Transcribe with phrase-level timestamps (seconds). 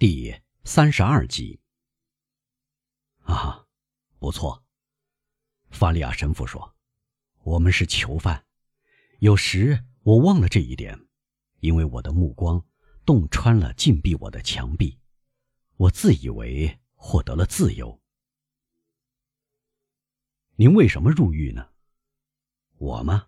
[0.00, 0.34] 第
[0.64, 1.60] 三十二集。
[3.18, 3.66] 啊，
[4.18, 4.64] 不错，
[5.68, 6.74] 法利亚神父说
[7.44, 8.46] ：“我们是囚犯。
[9.18, 10.98] 有时我忘了这一点，
[11.58, 12.64] 因为我的目光
[13.04, 14.98] 洞穿了禁闭我的墙壁，
[15.76, 18.00] 我自以为获得了自由。”
[20.56, 21.72] 您为什么入狱呢？
[22.78, 23.26] 我吗？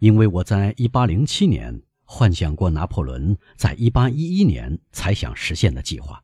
[0.00, 1.86] 因为我在一八零七年。
[2.12, 6.20] 幻想过拿破仑在一八一一年才想实现的计划，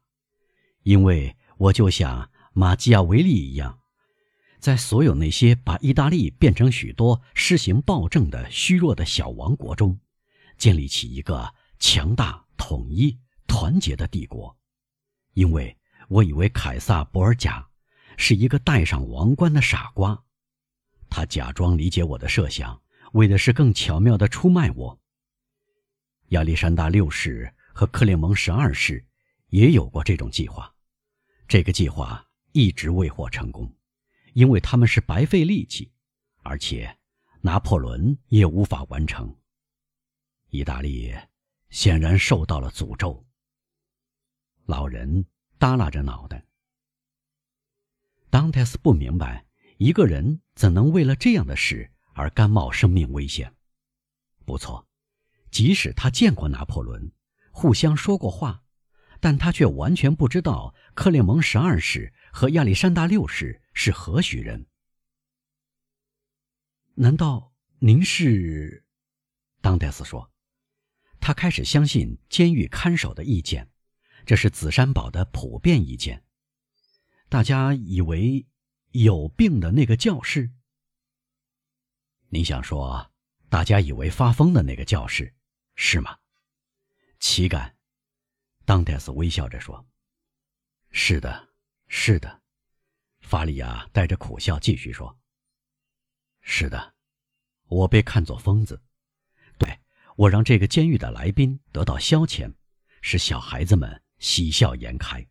[0.82, 3.78] 因为我就像马基亚维利一样，
[4.58, 9.96] 在所有那些把意大利变成许多施行暴政的虚弱的小王国中，
[10.58, 13.16] 建立起一个强大、统一、
[13.46, 14.58] 团结的帝国。
[15.34, 17.64] 因为我以为凯撒·博尔贾
[18.16, 20.20] 是一个戴上王冠的傻瓜，
[21.08, 22.82] 他假装理解我的设想，
[23.12, 24.98] 为的是更巧妙地出卖我。
[26.30, 29.04] 亚历山大六世和克列蒙十二世
[29.48, 30.74] 也有过这种计划，
[31.46, 33.72] 这个计划一直未获成功，
[34.32, 35.92] 因为他们是白费力气，
[36.42, 36.98] 而且
[37.40, 39.32] 拿破仑也无法完成。
[40.50, 41.14] 意大利
[41.70, 43.24] 显然受到了诅咒。
[44.64, 45.24] 老人
[45.58, 46.44] 耷拉着脑袋。
[48.30, 49.46] 当泰斯不明白，
[49.78, 53.54] 一个人怎能为了这样的事而甘冒生命危险？
[54.44, 54.84] 不错。
[55.50, 57.12] 即使他见过拿破仑，
[57.50, 58.62] 互相说过话，
[59.20, 64.66] 但他却完全不知道克列蒙十二世和亚历山大六世是何许人。
[66.94, 68.84] 难道您是？
[69.60, 70.30] 当戴斯说，
[71.20, 73.70] 他开始相信监狱看守的意见，
[74.24, 76.24] 这是紫山堡的普遍意见。
[77.28, 78.46] 大家以为
[78.92, 80.52] 有病的那个教士。
[82.28, 83.12] 你想说，
[83.48, 85.35] 大家以为发疯的那个教士？
[85.76, 86.18] 是吗，
[87.20, 87.76] 岂敢？
[88.64, 89.86] 当戴斯微笑着说
[90.90, 91.50] ：“是的，
[91.86, 92.42] 是的。”
[93.20, 95.18] 法利亚带着苦笑继续说
[96.40, 96.94] ：“是的，
[97.66, 98.82] 我被看作疯子。
[99.58, 99.78] 对
[100.16, 102.52] 我让这个监狱的来宾得到消遣，
[103.02, 105.24] 使小孩子们喜笑颜开。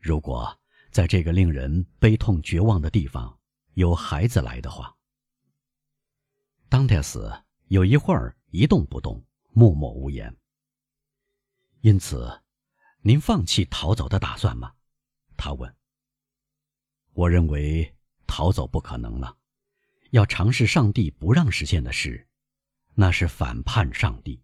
[0.00, 0.58] 如果
[0.90, 3.38] 在这个令人悲痛绝望的地方
[3.74, 4.96] 有孩子来的话，
[6.70, 7.30] 当戴斯
[7.68, 9.22] 有一会儿一动不动。”
[9.58, 10.36] 默默无言。
[11.80, 12.42] 因此，
[13.00, 14.74] 您放弃逃走的打算吗？
[15.34, 15.74] 他问。
[17.14, 17.96] 我认为
[18.26, 19.38] 逃走不可能了，
[20.10, 22.28] 要尝试上帝不让实现的事，
[22.92, 24.42] 那是反叛上帝。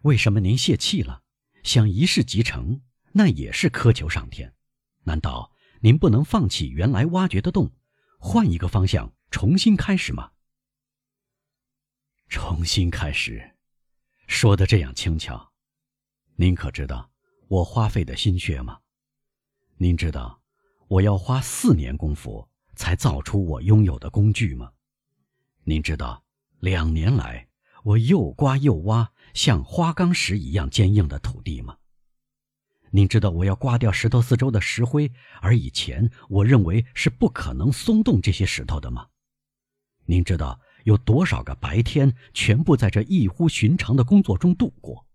[0.00, 1.22] 为什么您泄气了？
[1.62, 2.80] 想一事即成，
[3.12, 4.54] 那也是苛求上天。
[5.02, 5.52] 难道
[5.82, 7.70] 您不能放弃原来挖掘的洞，
[8.18, 10.32] 换一个方向重新开始吗？
[12.30, 13.51] 重新开始。
[14.26, 15.52] 说的这样轻巧，
[16.36, 17.10] 您可知道
[17.48, 18.78] 我花费的心血吗？
[19.76, 20.40] 您知道
[20.88, 24.72] 我要花四年功夫才造出我拥有的工具吗？
[25.64, 26.24] 您知道
[26.60, 27.48] 两年来
[27.84, 31.76] 我又刮又挖像花岗石一样坚硬的土地吗？
[32.90, 39.08] 您知道我要刮掉石头四周的石灰，而以前我认为是不可能松动这些石头的吗？
[40.04, 40.60] 您知道？
[40.84, 45.06] 有多少个白天全部在这异乎寻常的工作中度过？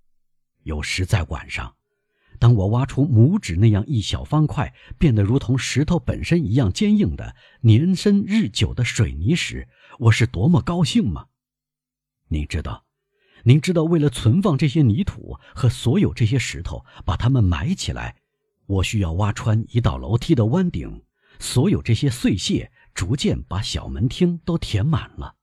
[0.63, 1.75] 有时在晚上，
[2.39, 9.67] 当我挖出拇指那样一小方块变得如同石头本身一样坚硬的年深日久的水泥时，
[9.99, 11.27] 我是多么高兴吗？
[12.27, 12.83] 您知道，
[13.43, 18.17] 您知道，为了存放这些泥土和所有这些石头，把它们埋起来，
[18.65, 21.03] 我需要挖穿一道楼梯的弯顶，
[21.39, 25.36] 所有这些碎屑逐渐把小门厅都填满了。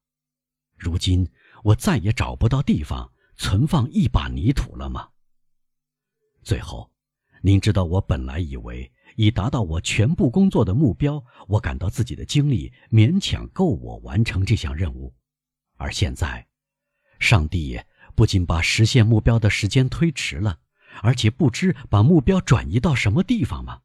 [0.76, 1.28] 如今
[1.62, 5.08] 我再也找不到地方存放一把泥土了吗？
[6.42, 6.90] 最后，
[7.42, 15.14] 您知道我本来以为已达到我全部工作的目标，我感到自己的精力勉强够我完成这项任务，
[15.76, 16.46] 而现在，
[17.18, 17.80] 上帝
[18.14, 20.60] 不仅把实现目标的时间推迟了，
[21.02, 23.80] 而且不知把目标转移到什么地方吗？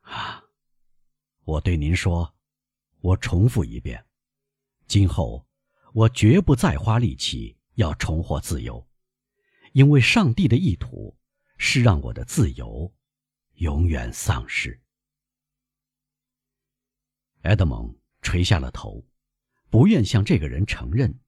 [0.00, 0.44] 啊！
[1.44, 2.34] 我对您说，
[3.00, 4.04] 我重复一遍。
[4.88, 5.46] 今后，
[5.92, 8.88] 我绝不再花力气要重获自由，
[9.72, 11.14] 因为上帝的意图
[11.58, 12.90] 是让我的自由
[13.56, 14.80] 永远丧失。
[17.42, 19.06] 埃德蒙垂下了头，
[19.68, 21.20] 不愿向这个人承认，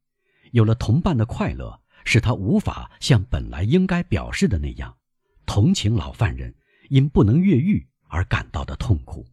[0.52, 4.98] 有了同伴的快乐使他无法像本来应该表示的那样
[5.44, 6.54] 同情老犯人
[6.88, 9.28] 因不能越狱而感到的痛苦。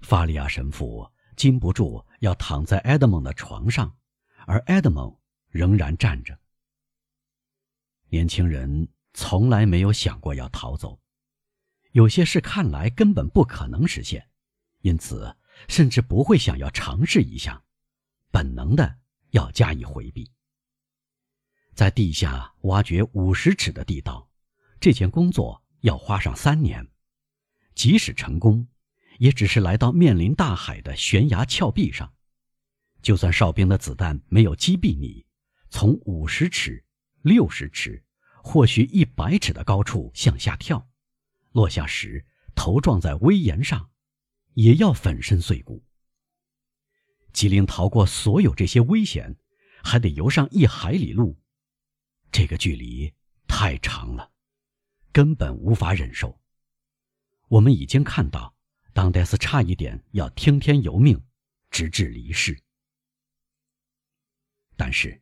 [0.00, 1.06] 法利亚神父。
[1.36, 3.94] 禁不住要躺在埃德蒙的床上，
[4.46, 5.14] 而埃德蒙
[5.50, 6.38] 仍然站着。
[8.08, 10.98] 年轻人从来没有想过要逃走，
[11.92, 14.28] 有些事看来根本不可能实现，
[14.80, 15.36] 因此
[15.68, 17.62] 甚至不会想要尝试一下，
[18.30, 18.98] 本能的
[19.30, 20.30] 要加以回避。
[21.74, 24.30] 在地下挖掘五十尺的地道，
[24.80, 26.88] 这件工作要花上三年，
[27.74, 28.66] 即使成功，
[29.18, 32.14] 也只是来到面临大海的悬崖峭壁上，
[33.02, 35.26] 就算哨兵的子弹没有击毙你，
[35.70, 36.82] 从五十尺。
[37.22, 38.04] 六十尺，
[38.44, 40.88] 或许一百尺的高处向下跳，
[41.50, 42.24] 落下时
[42.54, 43.90] 头撞在危岩上，
[44.54, 45.84] 也要粉身碎骨。
[47.32, 49.36] 吉林逃过所有这些危险，
[49.82, 51.36] 还得游上一海里路，
[52.30, 53.12] 这个距离
[53.48, 54.30] 太长了，
[55.10, 56.40] 根本无法忍受。
[57.48, 58.54] 我们已经看到，
[58.96, 61.22] 当戴斯差一点要听天由命，
[61.70, 62.58] 直至离世。
[64.74, 65.20] 但是。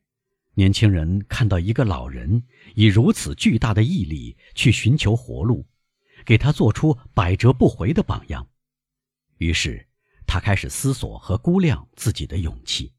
[0.56, 2.44] 年轻人看到一个老人
[2.76, 5.66] 以如此巨大的毅力去寻求活路，
[6.24, 8.48] 给他做出百折不回的榜样，
[9.38, 9.88] 于是
[10.28, 12.94] 他开始思索和估量自己的勇气。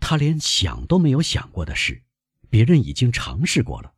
[0.00, 2.02] 他连想都没有想过的事，
[2.50, 3.94] 别人已经尝试过了。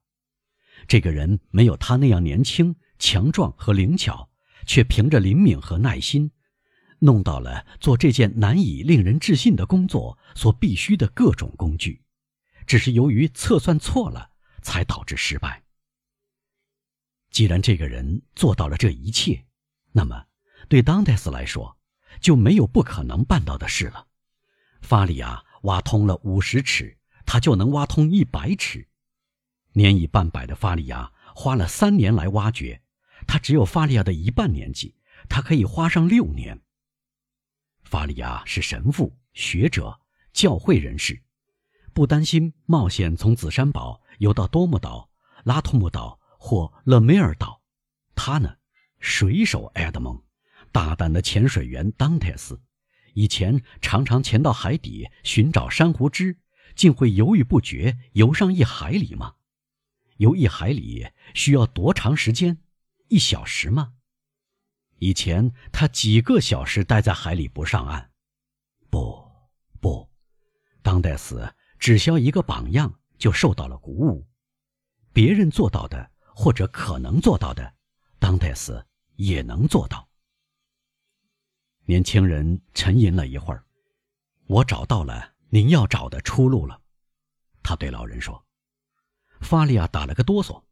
[0.87, 4.30] 这个人没有他那样年轻、强壮和灵巧，
[4.67, 6.31] 却凭着灵敏和耐心，
[6.99, 12.03] 弄到了做这件难以令人置信的工作所必须的各种工具。
[12.67, 14.31] 只是由于测算错了，
[14.63, 15.63] 才导致失败。
[17.31, 19.45] 既然这个人做到了这一切，
[19.93, 20.27] 那么
[20.69, 21.77] 对当戴斯来说，
[22.21, 24.07] 就没有不可能办到的事了。
[24.83, 28.89] 法利亚挖通了五十尺，他就能挖通一百尺。
[29.73, 32.83] 年已半百的法利亚花了三年来挖掘，
[33.33, 34.93] 他只有法利亚的一半年纪，
[35.29, 36.61] 他可以花上六年。
[37.85, 40.01] 法利亚是神父、学者、
[40.33, 41.23] 教会人士。
[41.93, 45.09] 不担心冒险从紫山堡游到多姆岛、
[45.45, 47.63] 拉图姆岛或勒梅尔岛，
[48.17, 48.57] 他呢，
[48.99, 50.21] 水手埃德蒙，
[50.73, 52.61] 大胆的潜水员当泰斯，
[53.15, 56.37] 以前常常潜到海底寻找珊瑚枝，
[56.75, 59.35] 竟会犹豫不决游上一海里吗？
[60.17, 62.59] 游一海里需要多长时间？
[63.11, 63.95] 一小时吗？
[64.99, 68.13] 以前他几个小时待在海里不上岸。
[68.89, 69.31] 不，
[69.81, 70.09] 不，
[70.81, 71.53] 当代斯。
[71.79, 74.29] 只需要一个榜样，就受到了鼓舞。
[75.15, 77.75] 别人做到的，或者可能做到的，
[78.19, 78.87] 当代斯
[79.17, 80.07] 也能做到。
[81.87, 83.65] 年轻人沉吟了一会儿，
[84.47, 86.79] 我找到了您要找的出路了。
[87.63, 88.45] 他对老人说
[89.41, 90.63] ：“法利亚打了个哆嗦。”“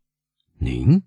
[0.61, 1.03] 您？”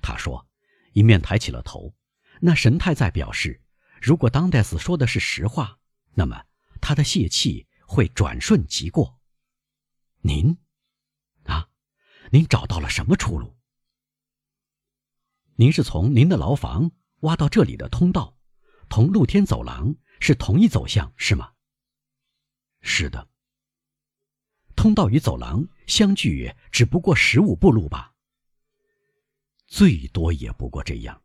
[0.00, 0.46] 他说，
[0.94, 1.92] 一面抬起了头，
[2.40, 3.60] 那神态在表示，
[4.00, 5.78] 如果当戴斯说的是实话，
[6.14, 6.44] 那么
[6.80, 9.20] 他的泄气会转瞬即过。
[10.20, 10.56] 您，
[11.42, 11.68] 啊，
[12.30, 13.58] 您找到了什么出路？
[15.56, 18.38] 您是从您的牢房挖到这里的通道，
[18.88, 21.52] 同露天走廊是同一走向，是吗？
[22.82, 23.28] 是的。
[24.76, 28.13] 通道与走廊相距只不过十五步路吧？
[29.74, 31.20] 最多也不过这样。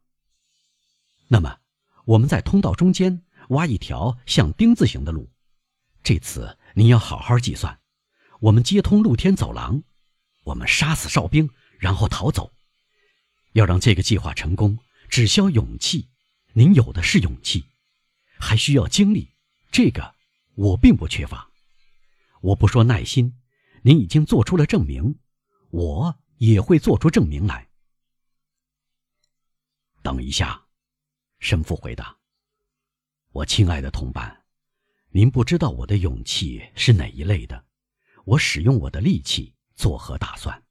[1.27, 1.59] 那么，
[2.05, 5.29] 我们在通道中间挖一条像丁字形的路，
[6.01, 7.79] 这次您要好好计算。
[8.39, 9.83] 我们接通露天走廊，
[10.45, 11.47] 我们杀死哨兵，
[11.77, 12.51] 然后逃走。
[13.51, 16.09] 要让这个计划成功，只需要勇气。
[16.53, 17.63] 您有的是勇气，
[18.39, 19.29] 还需要精力。
[19.71, 20.15] 这个
[20.55, 21.47] 我并不缺乏。
[22.41, 23.31] 我不说耐心，
[23.83, 25.19] 您已经做出了证明，
[25.69, 27.68] 我也会做出证明来。
[30.01, 30.65] 等一下，
[31.39, 32.17] 神父回答
[33.31, 34.45] ：“我亲爱的同伴，
[35.09, 37.65] 您不知道我的勇气是哪一类的。”
[38.25, 40.63] 我使用我的力气作何打算？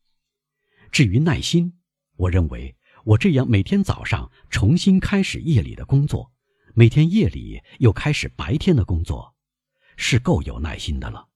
[0.92, 1.80] 至于耐心，
[2.14, 6.32] 我认为我这样每天早上重新开始夜里的工作，
[6.74, 9.34] 每天夜里又开始白天的工作，
[9.96, 11.28] 是够有耐心的了。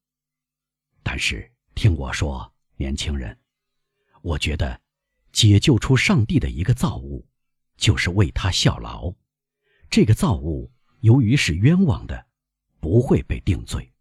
[1.03, 3.37] 但是听我说，年轻人，
[4.21, 4.81] 我觉得
[5.33, 7.27] 解救出上帝的一个造物，
[7.83, 9.13] 就是为他效劳。
[9.91, 12.29] 这个造物由于是冤枉的，
[12.79, 13.93] 不会被定罪。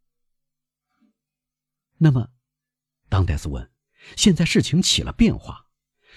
[1.98, 2.30] 那么，
[3.10, 3.72] 当戴斯问
[4.16, 5.66] ：“现在事情起了变化，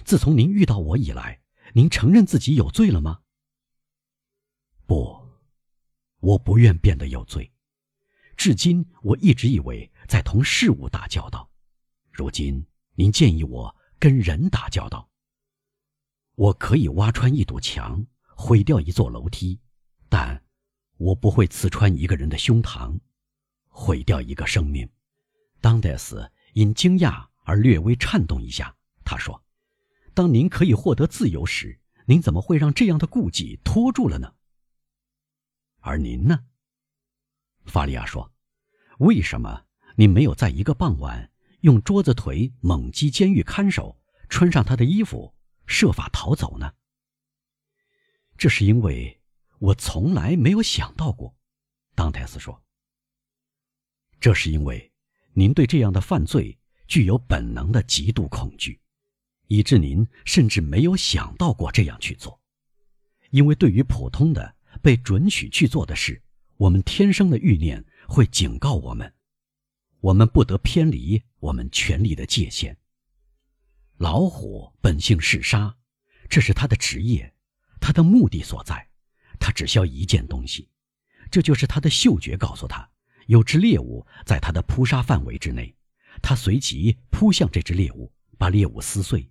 [0.04, 1.40] 自从您遇到我以来，
[1.72, 3.22] 您承认自己有罪了吗
[4.84, 5.26] ？”“不，
[6.20, 7.50] 我不愿变得有罪。
[8.36, 11.50] 至今，我一直以为在同事物打交道。
[12.12, 15.08] 如今，您建议我跟人打交道。
[16.36, 19.60] 我可以挖穿一堵墙，毁掉一座楼梯，
[20.08, 20.42] 但
[20.96, 22.98] 我不会刺穿一个人的胸膛，
[23.68, 24.88] 毁掉一个生命。”
[25.60, 29.44] 当戴斯因惊讶而略微颤动一下，他说
[30.12, 34.34] ：“当您可以获得自由时，您怎么会让这样的顾忌拖住了呢？”
[35.80, 36.46] 而您呢？
[37.64, 38.32] 法利亚说
[38.98, 39.64] ：“为什么
[39.96, 43.98] 您没有在一个傍晚用桌子腿猛击监狱看守，
[44.28, 45.34] 穿上他的衣服，
[45.66, 46.72] 设法逃走呢？”
[48.36, 49.20] 这是因为
[49.58, 51.34] 我从来没有想到过，
[51.94, 52.62] 当泰斯说。
[54.20, 54.92] 这是因为
[55.32, 58.80] 您对这样的犯罪具有本能的极度恐惧，
[59.48, 62.40] 以致您甚至没有想到过这样去做。
[63.30, 66.22] 因为对于普通的被准许去做的事，
[66.56, 69.12] 我们天生的欲念会警告我们，
[70.00, 72.76] 我们不得偏离我们权力的界限。
[73.96, 75.76] 老虎本性嗜杀，
[76.28, 77.34] 这是它的职业，
[77.80, 78.88] 它的目的所在。
[79.38, 80.68] 它只需要一件东西，
[81.30, 82.88] 这就是它的嗅觉告诉它。
[83.26, 85.74] 有只猎物在他的扑杀范围之内，
[86.20, 89.30] 他随即扑向这只猎物，把猎物撕碎。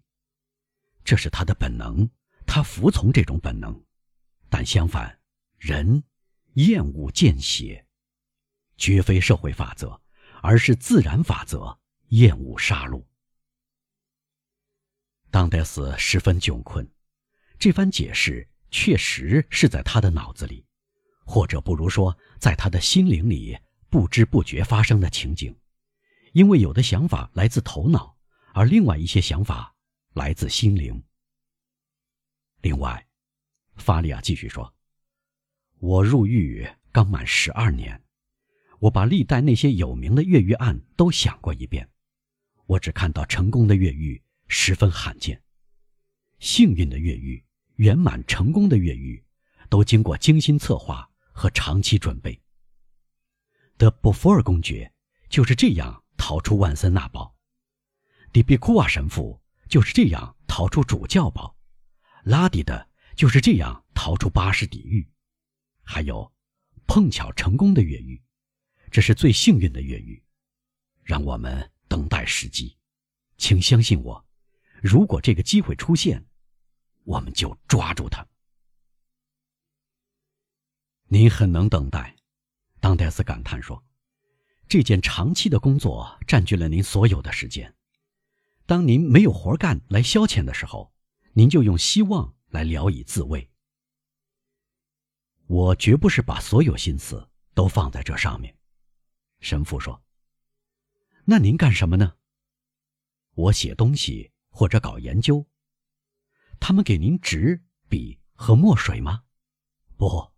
[1.03, 2.09] 这是他的本能，
[2.47, 3.79] 他服从这种本能。
[4.49, 5.19] 但相反，
[5.59, 6.03] 人
[6.53, 7.85] 厌恶见血，
[8.77, 10.01] 绝非社会法则，
[10.41, 13.05] 而是自然法则，厌恶杀戮。
[15.33, 16.87] 当戴斯十分窘困，
[17.57, 20.63] 这番解释确实是在他的脑子里，
[21.25, 23.57] 或者不如说，在他的心灵里。
[23.89, 25.55] 不知不觉发生的情景，
[26.31, 28.17] 因为有的想法来自头脑，
[28.53, 29.75] 而另外一些想法
[30.13, 31.03] 来自心灵。
[32.61, 33.05] 另外，
[33.75, 34.73] 法利亚继续说
[35.77, 38.03] ：“我入狱刚满十二年，
[38.79, 41.87] 我把历代那些有名的越狱案都想过一遍。
[42.65, 44.22] 我只看到成功的越狱
[44.55, 45.41] 十分罕见，
[46.37, 47.43] 幸运的越狱、
[47.77, 49.25] 圆满成功的越狱，
[49.67, 52.39] 都经过精心策划和长期准备。”
[53.79, 54.93] 的布福尔公爵
[55.27, 57.35] 就是这样逃出万森纳堡，
[58.31, 61.57] 迪比库瓦神父就是这样逃出主教堡，
[62.23, 65.09] 拉迪的就是这样逃出巴士底狱，
[65.81, 66.31] 还有
[66.85, 68.21] 碰巧成功的越狱，
[68.91, 70.23] 这是最幸运的越狱。
[71.01, 72.77] 让我们等待时机，
[73.37, 74.23] 请相信我，
[74.83, 76.25] 如果这个机会出现，
[77.05, 78.27] 我们就抓住它。
[81.05, 82.17] 您很能等待。
[82.81, 83.81] 当戴斯感叹说
[84.67, 87.73] ：“这件长期的工作占据了您所有的时间。
[88.65, 90.93] 当您没有活干来消遣的时候，
[91.31, 93.49] 您就用希望来聊以自慰。
[95.47, 98.57] 我绝不是把所有心思都放在这上面。”
[99.39, 100.03] 神父说
[101.23, 102.17] ：“那您干什么呢？
[103.33, 105.45] 我写东西或者搞研究。
[106.59, 109.23] 他们给您纸、笔和墨水吗？
[109.97, 110.31] 不。”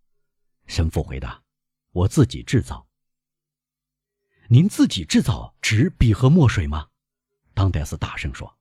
[0.65, 1.43] 神父回答。
[1.91, 2.88] 我自己制造。
[4.50, 6.89] 您自己制造纸、笔和墨水吗？
[7.53, 8.57] 当戴斯大声说：“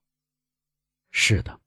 [1.11, 1.61] 是的。”